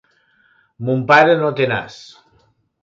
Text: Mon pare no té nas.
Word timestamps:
Mon 0.89 1.03
pare 1.13 1.37
no 1.43 1.53
té 1.61 1.69
nas. 1.75 2.03